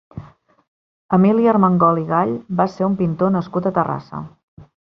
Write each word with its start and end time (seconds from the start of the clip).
Emili 1.17 1.45
Armengol 1.51 2.01
i 2.05 2.07
Gall 2.13 2.33
va 2.63 2.69
ser 2.77 2.89
un 2.91 2.99
pintor 3.03 3.37
nascut 3.39 3.69
a 3.69 3.75
Terrassa. 3.81 4.27